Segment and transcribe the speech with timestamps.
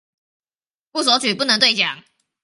[0.91, 2.03] 不索取不能對獎